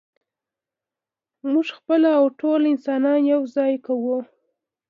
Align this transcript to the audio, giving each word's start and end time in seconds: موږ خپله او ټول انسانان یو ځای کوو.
موږ 1.51 1.67
خپله 1.77 2.09
او 2.19 2.25
ټول 2.39 2.61
انسانان 2.73 3.19
یو 3.33 3.41
ځای 3.55 3.73
کوو. 3.85 4.17